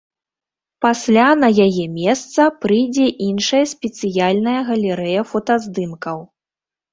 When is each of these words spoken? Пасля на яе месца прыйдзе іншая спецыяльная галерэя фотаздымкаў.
Пасля 0.85 1.25
на 1.41 1.49
яе 1.65 1.83
месца 1.97 2.41
прыйдзе 2.63 3.05
іншая 3.27 3.61
спецыяльная 3.75 4.57
галерэя 4.71 5.21
фотаздымкаў. 5.35 6.17